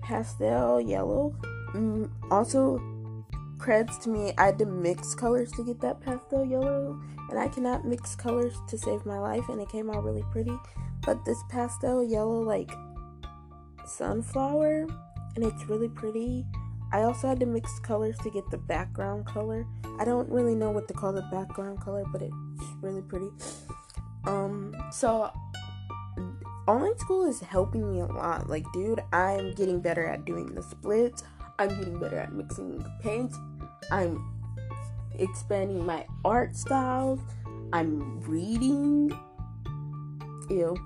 pastel 0.00 0.80
yellow. 0.80 1.36
Mm, 1.74 2.10
also, 2.30 2.78
creds 3.58 4.00
to 4.02 4.08
me, 4.08 4.32
I 4.38 4.46
had 4.46 4.58
to 4.58 4.66
mix 4.66 5.14
colors 5.14 5.50
to 5.52 5.64
get 5.64 5.80
that 5.80 6.00
pastel 6.00 6.44
yellow, 6.44 7.00
and 7.30 7.38
I 7.38 7.48
cannot 7.48 7.84
mix 7.84 8.14
colors 8.14 8.54
to 8.68 8.78
save 8.78 9.04
my 9.04 9.18
life, 9.18 9.48
and 9.48 9.60
it 9.60 9.68
came 9.68 9.90
out 9.90 10.04
really 10.04 10.24
pretty. 10.30 10.56
But 11.04 11.24
this 11.24 11.42
pastel 11.48 12.02
yellow, 12.02 12.40
like 12.40 12.70
sunflower, 13.86 14.86
and 15.36 15.44
it's 15.44 15.64
really 15.68 15.88
pretty. 15.88 16.46
I 16.92 17.02
also 17.02 17.28
had 17.28 17.40
to 17.40 17.46
mix 17.46 17.78
colors 17.80 18.16
to 18.18 18.30
get 18.30 18.48
the 18.50 18.58
background 18.58 19.26
color. 19.26 19.66
I 19.98 20.04
don't 20.04 20.28
really 20.30 20.54
know 20.54 20.70
what 20.70 20.88
to 20.88 20.94
call 20.94 21.12
the 21.12 21.22
background 21.30 21.80
color, 21.80 22.04
but 22.10 22.22
it's 22.22 22.34
really 22.80 23.02
pretty. 23.02 23.28
Um, 24.24 24.74
so 24.90 25.30
online 26.66 26.98
school 26.98 27.28
is 27.28 27.40
helping 27.40 27.90
me 27.90 28.00
a 28.00 28.06
lot. 28.06 28.48
Like, 28.48 28.64
dude, 28.72 29.02
I'm 29.12 29.54
getting 29.54 29.80
better 29.80 30.06
at 30.06 30.24
doing 30.24 30.54
the 30.54 30.62
splits. 30.62 31.24
I'm 31.58 31.70
getting 31.70 31.98
better 31.98 32.18
at 32.18 32.32
mixing 32.32 32.84
paints. 33.02 33.36
I'm 33.90 34.24
expanding 35.18 35.84
my 35.84 36.06
art 36.24 36.56
styles. 36.56 37.20
I'm 37.72 38.20
reading. 38.20 39.18
Ew. 40.50 40.76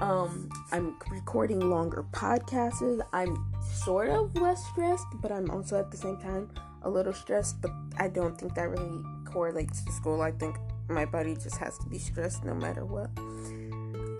Um, 0.00 0.48
I'm 0.70 0.96
recording 1.10 1.60
longer 1.60 2.04
podcasts. 2.12 3.00
I'm 3.12 3.44
sort 3.84 4.10
of 4.10 4.34
less 4.36 4.64
stressed, 4.66 5.06
but 5.20 5.32
I'm 5.32 5.50
also 5.50 5.78
at 5.78 5.90
the 5.90 5.96
same 5.96 6.18
time 6.18 6.50
a 6.82 6.90
little 6.90 7.12
stressed. 7.12 7.60
But 7.60 7.72
I 7.96 8.08
don't 8.08 8.38
think 8.38 8.54
that 8.54 8.68
really 8.68 9.02
correlates 9.24 9.82
to 9.82 9.92
school. 9.92 10.22
I 10.22 10.32
think 10.32 10.56
my 10.88 11.04
body 11.04 11.34
just 11.34 11.56
has 11.58 11.76
to 11.78 11.86
be 11.86 11.98
stressed 11.98 12.44
no 12.44 12.54
matter 12.54 12.84
what. 12.84 13.10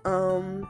Um, 0.05 0.69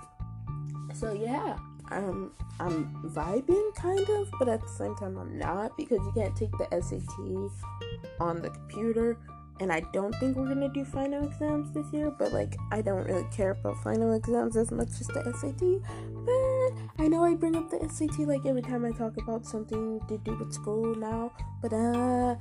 so 0.94 1.12
yeah, 1.12 1.56
I'm 1.90 2.32
I'm 2.60 2.86
vibing 3.06 3.74
kind 3.74 4.08
of, 4.10 4.30
but 4.38 4.48
at 4.48 4.60
the 4.60 4.68
same 4.68 4.96
time 4.96 5.16
I'm 5.16 5.38
not 5.38 5.76
because 5.76 5.98
you 5.98 6.12
can't 6.14 6.36
take 6.36 6.50
the 6.52 6.68
SAT 6.80 8.20
on 8.20 8.42
the 8.42 8.50
computer. 8.50 9.18
And 9.60 9.72
I 9.72 9.80
don't 9.92 10.14
think 10.16 10.36
we're 10.36 10.46
gonna 10.46 10.68
do 10.68 10.84
final 10.84 11.24
exams 11.24 11.72
this 11.72 11.92
year, 11.92 12.10
but 12.10 12.32
like 12.32 12.56
I 12.70 12.80
don't 12.80 13.04
really 13.04 13.26
care 13.32 13.52
about 13.52 13.82
final 13.82 14.12
exams 14.12 14.56
as 14.56 14.70
much 14.70 14.88
as 15.00 15.08
the 15.08 15.24
SAT. 15.36 15.82
But 16.24 17.02
I 17.02 17.08
know 17.08 17.24
I 17.24 17.34
bring 17.34 17.56
up 17.56 17.70
the 17.70 17.88
SAT 17.88 18.20
like 18.20 18.46
every 18.46 18.62
time 18.62 18.84
I 18.84 18.92
talk 18.92 19.16
about 19.16 19.46
something 19.46 20.00
to 20.08 20.18
do 20.18 20.36
with 20.36 20.52
school 20.52 20.94
now, 20.94 21.32
but 21.60 21.72
uh 21.72 22.36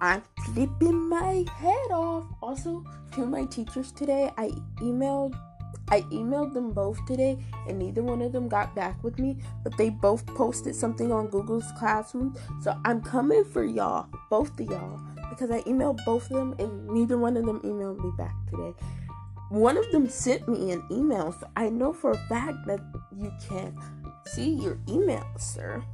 I'm 0.00 0.22
flipping 0.44 1.08
my 1.08 1.44
head 1.56 1.90
off. 1.90 2.24
Also, 2.42 2.84
to 3.12 3.24
my 3.24 3.44
teachers 3.46 3.92
today, 3.92 4.30
I 4.36 4.50
emailed 4.80 5.34
I 5.88 6.00
emailed 6.02 6.52
them 6.52 6.72
both 6.72 7.04
today 7.06 7.38
and 7.68 7.78
neither 7.78 8.02
one 8.02 8.22
of 8.22 8.32
them 8.32 8.48
got 8.48 8.74
back 8.74 9.02
with 9.04 9.18
me, 9.18 9.38
but 9.62 9.76
they 9.76 9.90
both 9.90 10.26
posted 10.26 10.74
something 10.74 11.12
on 11.12 11.28
Google's 11.28 11.70
Classroom. 11.78 12.34
So 12.62 12.78
I'm 12.84 13.00
coming 13.00 13.44
for 13.44 13.64
y'all, 13.64 14.08
both 14.30 14.58
of 14.58 14.68
y'all, 14.68 15.00
because 15.30 15.50
I 15.50 15.62
emailed 15.62 16.04
both 16.04 16.30
of 16.30 16.36
them 16.36 16.54
and 16.58 16.88
neither 16.88 17.18
one 17.18 17.36
of 17.36 17.46
them 17.46 17.60
emailed 17.60 18.02
me 18.02 18.10
back 18.16 18.34
today. 18.50 18.74
One 19.48 19.76
of 19.76 19.88
them 19.92 20.08
sent 20.08 20.48
me 20.48 20.72
an 20.72 20.82
email, 20.90 21.30
so 21.30 21.48
I 21.54 21.68
know 21.68 21.92
for 21.92 22.10
a 22.10 22.18
fact 22.28 22.66
that 22.66 22.80
you 23.16 23.32
can 23.48 23.78
see 24.26 24.50
your 24.50 24.78
email, 24.88 25.24
sir. 25.38 25.84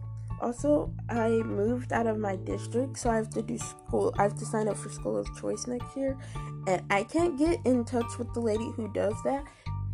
Also, 0.41 0.93
I 1.11 1.29
moved 1.29 1.93
out 1.93 2.07
of 2.07 2.19
my 2.19 2.37
district, 2.37 2.99
so 2.99 3.11
I 3.11 3.17
have 3.17 3.31
to 3.31 3.43
do 3.43 3.59
school. 3.59 4.15
I 4.19 4.23
have 4.23 4.37
to 4.39 4.47
sign 4.47 4.69
up 4.69 4.77
for 4.77 4.89
school 4.89 5.19
of 5.19 5.29
choice 5.39 5.67
next 5.67 5.95
year, 5.97 6.19
and 6.67 6.83
I 6.91 7.05
can't 7.05 7.39
get 7.39 7.61
in 7.67 7.85
touch 7.85 8.19
with 8.19 8.33
the 8.33 8.41
lady 8.41 8.71
who 8.75 8.91
does 8.93 9.15
that 9.25 9.45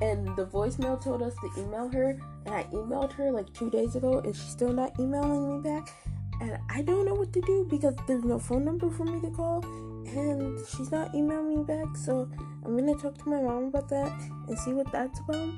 and 0.01 0.37
the 0.37 0.47
voicemail 0.47 1.03
told 1.03 1.23
us 1.23 1.35
to 1.37 1.61
email 1.61 1.89
her 1.89 2.19
and 2.47 2.55
i 2.55 2.63
emailed 2.65 3.13
her 3.13 3.31
like 3.31 3.53
two 3.53 3.71
days 3.71 3.97
ago 3.97 4.19
and 4.19 4.35
she's 4.35 4.51
still 4.51 4.73
not 4.73 4.99
emailing 4.99 5.57
me 5.57 5.63
back. 5.63 5.93
And 6.41 6.57
i 6.71 6.83
don't 6.83 7.05
know 7.05 7.15
what 7.15 7.33
to 7.33 7.41
do 7.41 7.67
because 7.69 7.95
there's 8.07 8.25
no 8.25 8.39
phone 8.39 8.65
number 8.65 8.91
for 8.91 9.05
me 9.05 9.21
to 9.21 9.31
call 9.31 9.65
and 10.07 10.59
she's 10.69 10.91
not 10.91 11.15
emailing 11.15 11.59
me 11.59 11.65
back. 11.65 11.97
So 11.97 12.29
i'm 12.65 12.77
gonna 12.77 12.95
talk 12.95 13.19
to 13.19 13.29
my 13.29 13.41
mom 13.41 13.65
about 13.65 13.89
that 13.89 14.13
and 14.47 14.59
see 14.59 14.73
what 14.73 14.91
that's 14.93 15.19
about. 15.21 15.49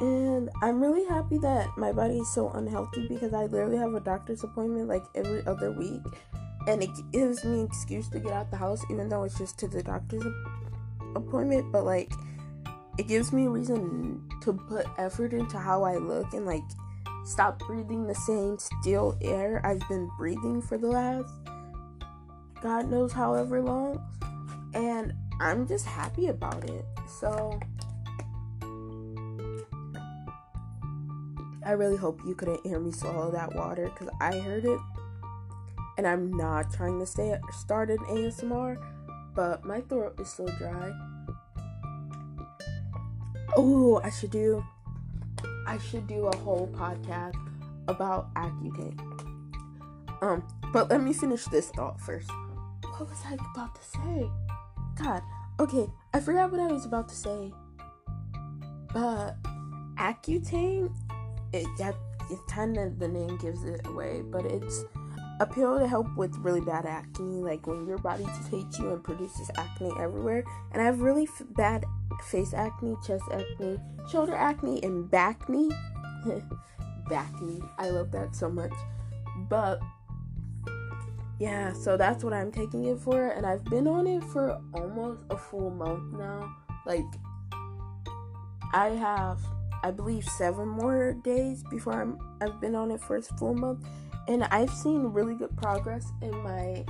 And 0.00 0.50
i'm 0.62 0.80
really 0.80 1.04
happy 1.06 1.38
that 1.38 1.68
my 1.76 1.92
body 1.92 2.18
is 2.18 2.32
so 2.32 2.50
unhealthy 2.50 3.08
because 3.08 3.32
i 3.32 3.44
literally 3.44 3.76
have 3.76 3.94
a 3.94 4.00
doctor's 4.00 4.44
appointment 4.44 4.88
like 4.88 5.04
every 5.14 5.44
other 5.46 5.72
week. 5.72 6.02
And 6.66 6.82
it 6.82 6.90
gives 7.12 7.44
me 7.44 7.60
an 7.60 7.66
excuse 7.66 8.08
to 8.10 8.20
get 8.20 8.32
out 8.32 8.50
the 8.50 8.56
house 8.56 8.82
even 8.90 9.08
though 9.08 9.24
it's 9.24 9.36
just 9.36 9.58
to 9.58 9.68
the 9.68 9.82
doctor's 9.82 10.24
appointment. 11.16 11.72
But 11.72 11.84
like 11.84 12.12
it 12.98 13.08
gives 13.08 13.32
me 13.32 13.46
a 13.46 13.50
reason 13.50 14.22
to 14.42 14.52
put 14.52 14.86
effort 14.98 15.32
into 15.32 15.58
how 15.58 15.82
I 15.82 15.96
look 15.96 16.32
and 16.32 16.46
like 16.46 16.62
stop 17.24 17.58
breathing 17.60 18.06
the 18.06 18.14
same 18.14 18.58
still 18.58 19.16
air 19.20 19.60
I've 19.64 19.86
been 19.88 20.10
breathing 20.18 20.60
for 20.62 20.78
the 20.78 20.88
last 20.88 21.32
God 22.64 22.90
knows 22.90 23.12
however 23.12 23.60
long. 23.60 24.02
And 24.72 25.12
I'm 25.38 25.68
just 25.68 25.84
happy 25.84 26.28
about 26.28 26.64
it. 26.64 26.86
So 27.06 27.60
I 31.64 31.72
really 31.72 31.98
hope 31.98 32.20
you 32.26 32.34
couldn't 32.34 32.66
hear 32.66 32.80
me 32.80 32.90
swallow 32.90 33.30
that 33.32 33.54
water 33.54 33.90
because 33.90 34.08
I 34.18 34.38
heard 34.38 34.64
it. 34.64 34.80
And 35.98 36.06
I'm 36.06 36.32
not 36.32 36.72
trying 36.72 36.98
to 37.00 37.06
stay 37.06 37.36
start 37.52 37.90
an 37.90 37.98
ASMR, 37.98 38.82
but 39.34 39.62
my 39.64 39.82
throat 39.82 40.18
is 40.18 40.32
so 40.32 40.46
dry. 40.46 40.90
Oh, 43.56 44.00
I 44.02 44.10
should 44.10 44.30
do 44.30 44.64
I 45.66 45.78
should 45.78 46.06
do 46.06 46.26
a 46.26 46.36
whole 46.38 46.68
podcast 46.74 47.36
about 47.88 48.32
Accutane. 48.34 48.98
Um, 50.22 50.46
but 50.72 50.90
let 50.90 51.02
me 51.02 51.12
finish 51.12 51.44
this 51.46 51.68
thought 51.68 52.00
first. 52.00 52.30
What 52.82 53.08
was 53.08 53.18
I 53.26 53.34
about 53.34 53.74
to 53.74 53.82
say? 53.82 54.30
God, 55.02 55.22
okay, 55.58 55.86
I 56.12 56.20
forgot 56.20 56.52
what 56.52 56.60
I 56.60 56.66
was 56.66 56.84
about 56.84 57.08
to 57.08 57.14
say. 57.14 57.52
But 58.92 59.36
Accutane, 59.96 60.94
it 61.52 61.66
that 61.78 61.94
it 62.30 62.38
kind 62.48 62.76
of 62.76 62.98
the 62.98 63.08
name 63.08 63.36
gives 63.38 63.64
it 63.64 63.86
away, 63.86 64.22
but 64.22 64.44
it's 64.46 64.84
a 65.40 65.46
pill 65.46 65.78
to 65.78 65.86
help 65.86 66.14
with 66.16 66.36
really 66.38 66.60
bad 66.60 66.86
acne, 66.86 67.42
like 67.42 67.66
when 67.66 67.86
your 67.86 67.98
body 67.98 68.24
just 68.24 68.48
hates 68.48 68.78
you 68.78 68.92
and 68.92 69.02
produces 69.02 69.50
acne 69.56 69.92
everywhere. 69.98 70.44
And 70.72 70.80
I 70.80 70.84
have 70.84 71.00
really 71.00 71.24
f- 71.24 71.42
bad 71.50 71.84
face 72.28 72.54
acne, 72.54 72.96
chest 73.06 73.24
acne, 73.32 73.80
shoulder 74.10 74.34
acne, 74.34 74.82
and 74.82 75.10
back 75.10 75.48
knee. 75.48 75.70
back 77.08 77.40
knee. 77.42 77.62
I 77.78 77.90
love 77.90 78.12
that 78.12 78.34
so 78.36 78.48
much. 78.48 78.72
But 79.48 79.80
yeah, 81.40 81.72
so 81.72 81.96
that's 81.96 82.22
what 82.22 82.32
I'm 82.32 82.52
taking 82.52 82.84
it 82.84 82.98
for, 83.00 83.30
and 83.30 83.44
I've 83.44 83.64
been 83.64 83.88
on 83.88 84.06
it 84.06 84.22
for 84.24 84.60
almost 84.72 85.24
a 85.30 85.36
full 85.36 85.70
month 85.70 86.12
now. 86.12 86.54
Like, 86.86 87.04
I 88.72 88.90
have, 88.90 89.40
I 89.82 89.90
believe, 89.90 90.24
seven 90.28 90.68
more 90.68 91.14
days 91.24 91.64
before 91.64 92.00
I'm, 92.00 92.18
I've 92.40 92.60
been 92.60 92.74
on 92.76 92.92
it 92.92 93.00
for 93.00 93.16
a 93.16 93.22
full 93.22 93.54
month, 93.54 93.84
and 94.28 94.44
I've 94.44 94.70
seen 94.70 95.04
really 95.04 95.34
good 95.34 95.56
progress 95.56 96.06
in 96.22 96.36
my 96.42 96.84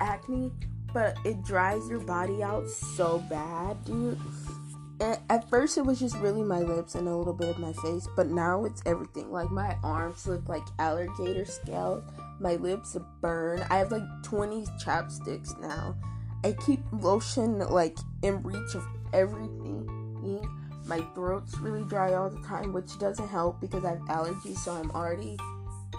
acne, 0.00 0.52
but 0.92 1.16
it 1.24 1.42
dries 1.44 1.88
your 1.88 2.00
body 2.00 2.42
out 2.42 2.68
so 2.68 3.18
bad, 3.28 3.84
dude 3.84 4.18
at 5.00 5.48
first 5.48 5.78
it 5.78 5.82
was 5.82 6.00
just 6.00 6.16
really 6.16 6.42
my 6.42 6.60
lips 6.60 6.94
and 6.94 7.06
a 7.06 7.16
little 7.16 7.32
bit 7.32 7.48
of 7.48 7.58
my 7.58 7.72
face, 7.74 8.08
but 8.16 8.28
now 8.28 8.64
it's 8.64 8.82
everything. 8.84 9.30
Like 9.30 9.50
my 9.50 9.76
arms 9.82 10.26
look 10.26 10.48
like 10.48 10.64
alligator 10.78 11.44
scales. 11.44 12.02
My 12.40 12.56
lips 12.56 12.96
burn. 13.20 13.64
I 13.70 13.78
have 13.78 13.92
like 13.92 14.02
20 14.22 14.64
chapsticks 14.82 15.58
now. 15.60 15.96
I 16.44 16.52
keep 16.52 16.80
lotion 16.92 17.58
like 17.58 17.96
in 18.22 18.42
reach 18.42 18.74
of 18.74 18.84
everything. 19.12 19.88
My 20.86 21.00
throat's 21.14 21.58
really 21.58 21.84
dry 21.84 22.14
all 22.14 22.30
the 22.30 22.40
time, 22.42 22.72
which 22.72 22.98
doesn't 22.98 23.28
help 23.28 23.60
because 23.60 23.84
I 23.84 23.90
have 23.90 24.00
allergies, 24.08 24.56
so 24.58 24.72
I'm 24.72 24.90
already 24.92 25.36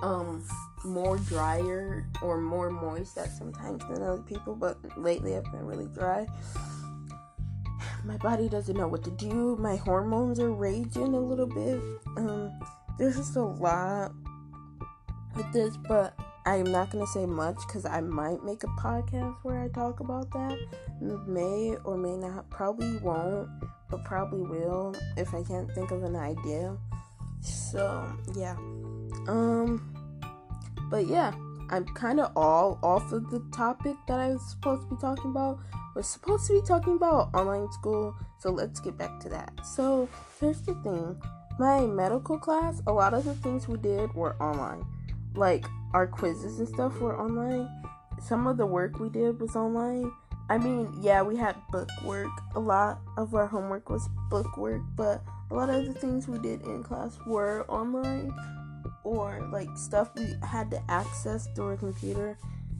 um 0.01 0.43
more 0.85 1.17
drier 1.17 2.05
or 2.21 2.39
more 2.39 2.69
moist 2.69 3.17
at 3.17 3.31
sometimes 3.31 3.83
than 3.89 4.01
other 4.01 4.21
people, 4.21 4.55
but 4.55 4.77
lately 4.97 5.35
I've 5.35 5.43
been 5.51 5.65
really 5.65 5.87
dry 5.87 6.27
my 8.05 8.17
body 8.17 8.49
doesn't 8.49 8.77
know 8.77 8.87
what 8.87 9.03
to 9.03 9.11
do. 9.11 9.55
My 9.57 9.75
hormones 9.75 10.39
are 10.39 10.51
raging 10.51 11.13
a 11.13 11.19
little 11.19 11.47
bit. 11.47 11.81
Um, 12.17 12.51
there's 12.97 13.17
just 13.17 13.35
a 13.35 13.43
lot 13.43 14.11
with 15.35 15.51
this, 15.53 15.77
but 15.87 16.17
I'm 16.45 16.71
not 16.71 16.91
gonna 16.91 17.07
say 17.07 17.25
much 17.25 17.57
because 17.67 17.85
I 17.85 18.01
might 18.01 18.43
make 18.43 18.63
a 18.63 18.67
podcast 18.81 19.35
where 19.43 19.61
I 19.61 19.67
talk 19.69 19.99
about 19.99 20.31
that. 20.31 20.57
May 21.27 21.75
or 21.83 21.97
may 21.97 22.15
not, 22.17 22.49
probably 22.49 22.97
won't, 22.97 23.49
but 23.89 24.03
probably 24.05 24.41
will 24.41 24.95
if 25.17 25.33
I 25.33 25.43
can't 25.43 25.71
think 25.73 25.91
of 25.91 26.03
an 26.03 26.15
idea. 26.15 26.75
So 27.41 28.11
yeah, 28.35 28.57
um, 29.29 29.93
but 30.89 31.05
yeah, 31.05 31.31
I'm 31.69 31.85
kind 31.85 32.19
of 32.19 32.31
all 32.35 32.79
off 32.81 33.11
of 33.11 33.29
the 33.29 33.39
topic 33.53 33.95
that 34.07 34.19
I 34.19 34.29
was 34.29 34.49
supposed 34.49 34.89
to 34.89 34.95
be 34.95 34.99
talking 34.99 35.29
about. 35.29 35.59
We're 35.95 36.01
supposed 36.01 36.47
to 36.47 36.59
be 36.59 36.65
talking 36.65 36.95
about 36.95 37.29
online 37.35 37.71
school, 37.71 38.15
so 38.39 38.49
let's 38.49 38.79
get 38.79 38.97
back 38.97 39.19
to 39.19 39.29
that. 39.29 39.51
So 39.63 40.09
here's 40.39 40.61
the 40.61 40.73
thing 40.75 41.21
my 41.59 41.81
medical 41.81 42.39
class, 42.39 42.81
a 42.87 42.91
lot 42.91 43.13
of 43.13 43.23
the 43.25 43.35
things 43.35 43.67
we 43.67 43.77
did 43.77 44.11
were 44.15 44.35
online. 44.41 44.83
Like 45.35 45.65
our 45.93 46.07
quizzes 46.07 46.57
and 46.57 46.67
stuff 46.67 46.99
were 46.99 47.19
online. 47.19 47.69
Some 48.19 48.47
of 48.47 48.57
the 48.57 48.65
work 48.65 48.99
we 48.99 49.09
did 49.09 49.39
was 49.39 49.55
online. 49.55 50.11
I 50.49 50.57
mean, 50.57 50.91
yeah, 51.01 51.21
we 51.21 51.35
had 51.35 51.55
book 51.71 51.89
work. 52.03 52.31
A 52.55 52.59
lot 52.59 52.99
of 53.15 53.35
our 53.35 53.45
homework 53.45 53.89
was 53.89 54.09
book 54.31 54.57
work, 54.57 54.81
but 54.95 55.21
a 55.51 55.53
lot 55.53 55.69
of 55.69 55.85
the 55.85 55.93
things 55.93 56.27
we 56.27 56.39
did 56.39 56.63
in 56.63 56.81
class 56.81 57.19
were 57.27 57.65
online 57.69 58.33
or 59.03 59.47
like 59.51 59.69
stuff 59.75 60.09
we 60.15 60.35
had 60.43 60.69
to 60.71 60.81
access 60.89 61.47
through 61.55 61.71
a 61.71 61.77
computer. 61.77 62.37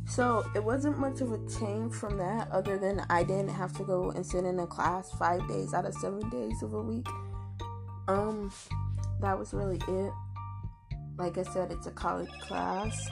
So 0.08 0.44
it 0.56 0.64
wasn't 0.64 0.98
much 0.98 1.22
of 1.22 1.32
a 1.32 1.38
change 1.60 1.94
from 1.94 2.18
that, 2.18 2.50
other 2.52 2.80
than 2.80 3.06
I 3.10 3.24
didn't 3.24 3.50
have 3.50 3.78
to 3.78 3.84
go 3.84 4.10
and 4.10 4.26
sit 4.26 4.44
in 4.44 4.60
a 4.60 4.66
class 4.66 5.12
five 5.12 5.48
days 5.48 5.74
out 5.74 5.86
of 5.86 5.94
seven 5.96 6.28
days 6.30 6.64
of 6.64 6.74
a 6.74 6.82
week. 6.82 7.08
Um, 8.08 8.52
that 9.22 9.38
was 9.38 9.54
really 9.54 9.80
it. 9.88 10.12
Like 11.18 11.38
I 11.38 11.44
said, 11.44 11.72
it's 11.72 11.86
a 11.86 11.92
college 11.92 12.32
class. 12.42 13.08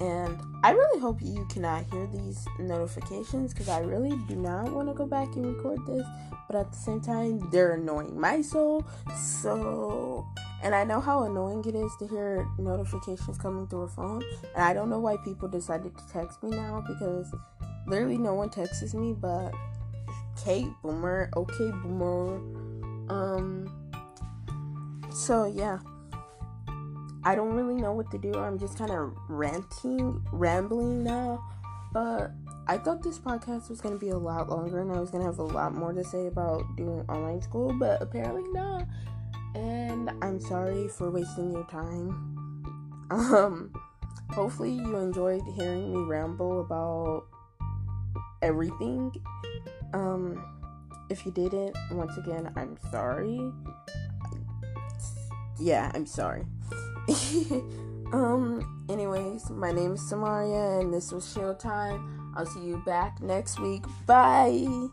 And 0.00 0.38
I 0.64 0.72
really 0.72 1.00
hope 1.00 1.20
you 1.22 1.46
cannot 1.50 1.84
hear 1.84 2.06
these 2.08 2.44
notifications 2.58 3.52
because 3.52 3.68
I 3.68 3.78
really 3.80 4.16
do 4.28 4.34
not 4.34 4.72
want 4.72 4.88
to 4.88 4.94
go 4.94 5.06
back 5.06 5.34
and 5.36 5.46
record 5.46 5.86
this. 5.86 6.04
But 6.48 6.56
at 6.56 6.72
the 6.72 6.76
same 6.76 7.00
time, 7.00 7.48
they're 7.50 7.72
annoying 7.72 8.18
my 8.18 8.42
soul. 8.42 8.84
So, 9.16 10.26
and 10.62 10.74
I 10.74 10.84
know 10.84 11.00
how 11.00 11.22
annoying 11.22 11.64
it 11.66 11.76
is 11.76 11.92
to 12.00 12.08
hear 12.08 12.46
notifications 12.58 13.38
coming 13.38 13.68
through 13.68 13.82
a 13.82 13.88
phone. 13.88 14.22
And 14.54 14.64
I 14.64 14.74
don't 14.74 14.90
know 14.90 14.98
why 14.98 15.16
people 15.18 15.48
decided 15.48 15.96
to 15.96 16.08
text 16.12 16.42
me 16.42 16.50
now 16.50 16.82
because 16.86 17.32
literally 17.86 18.18
no 18.18 18.34
one 18.34 18.50
texts 18.50 18.94
me. 18.94 19.12
But 19.12 19.54
Kate 20.44 20.68
Boomer, 20.82 21.30
okay, 21.36 21.70
Boomer. 21.82 22.36
Um, 23.08 23.72
so 25.12 25.46
yeah. 25.46 25.78
I 27.24 27.34
don't 27.34 27.54
really 27.54 27.80
know 27.80 27.92
what 27.92 28.10
to 28.10 28.18
do. 28.18 28.34
I'm 28.34 28.58
just 28.58 28.76
kind 28.76 28.90
of 28.90 29.14
ranting, 29.28 30.22
rambling 30.30 31.02
now. 31.02 31.42
But 31.92 32.32
I 32.66 32.76
thought 32.76 33.02
this 33.02 33.18
podcast 33.18 33.70
was 33.70 33.80
going 33.80 33.94
to 33.94 34.00
be 34.00 34.10
a 34.10 34.18
lot 34.18 34.50
longer 34.50 34.80
and 34.80 34.90
I 34.90 34.98
was 34.98 35.10
going 35.10 35.22
to 35.22 35.26
have 35.26 35.38
a 35.38 35.44
lot 35.44 35.74
more 35.74 35.92
to 35.92 36.02
say 36.02 36.26
about 36.26 36.76
doing 36.76 37.04
online 37.08 37.40
school, 37.40 37.72
but 37.72 38.02
apparently 38.02 38.42
not. 38.52 38.86
And 39.54 40.10
I'm 40.20 40.40
sorry 40.40 40.88
for 40.88 41.10
wasting 41.10 41.52
your 41.52 41.64
time. 41.66 42.10
Um 43.10 43.72
hopefully 44.30 44.72
you 44.72 44.96
enjoyed 44.96 45.42
hearing 45.54 45.92
me 45.92 46.02
ramble 46.02 46.60
about 46.60 47.26
everything. 48.42 49.14
Um 49.92 50.42
if 51.10 51.24
you 51.24 51.30
didn't, 51.32 51.76
once 51.92 52.16
again, 52.16 52.52
I'm 52.56 52.76
sorry. 52.90 53.52
Yeah, 55.60 55.92
I'm 55.94 56.06
sorry. 56.06 56.46
um, 58.12 58.86
anyways, 58.88 59.50
my 59.50 59.72
name 59.72 59.94
is 59.94 60.08
Samaria, 60.08 60.80
and 60.80 60.92
this 60.92 61.12
was 61.12 61.24
Showtime. 61.24 62.02
I'll 62.36 62.46
see 62.46 62.64
you 62.64 62.82
back 62.86 63.20
next 63.20 63.60
week. 63.60 63.84
Bye. 64.06 64.88